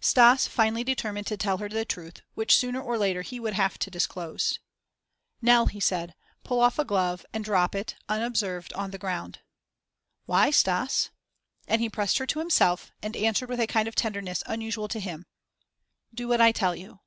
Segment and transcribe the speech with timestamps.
[0.00, 3.78] Stas finally determined to tell her the truth, which sooner or later he would have
[3.78, 4.58] to disclose.
[5.40, 9.38] "Nell," he said, "pull off a glove and drop it, unobserved, on the ground."
[10.26, 11.10] "Why, Stas?"
[11.68, 14.98] And he pressed her to himself and answered with a kind of tenderness unusual to
[14.98, 15.26] him:
[16.12, 16.98] "Do what I tell you."